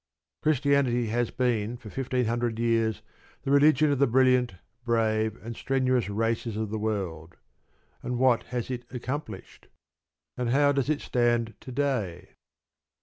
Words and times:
Christianity 0.41 1.09
has 1.09 1.29
been 1.29 1.77
for 1.77 1.91
fifteen 1.91 2.25
hundred 2.25 2.57
years 2.57 3.03
the 3.43 3.51
religion 3.51 3.91
of 3.91 3.99
the 3.99 4.07
brilliant, 4.07 4.55
brave, 4.83 5.35
and 5.43 5.55
strenuous 5.55 6.09
races 6.09 6.57
in 6.57 6.71
the 6.71 6.79
world. 6.79 7.35
And 8.01 8.17
what 8.17 8.41
has 8.45 8.71
it 8.71 8.83
accomplished? 8.91 9.67
And 10.37 10.49
how 10.49 10.71
does 10.71 10.89
it 10.89 11.01
stand 11.01 11.53
to 11.59 11.71
day? 11.71 12.29